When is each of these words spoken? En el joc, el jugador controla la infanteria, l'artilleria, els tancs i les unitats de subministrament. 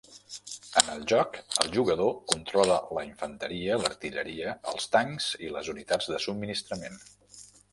En 0.79 0.87
el 0.93 1.03
joc, 1.11 1.35
el 1.63 1.69
jugador 1.75 2.09
controla 2.31 2.79
la 2.99 3.03
infanteria, 3.09 3.77
l'artilleria, 3.83 4.57
els 4.73 4.89
tancs 4.97 5.29
i 5.49 5.53
les 5.59 5.71
unitats 5.75 6.11
de 6.15 6.23
subministrament. 6.29 6.99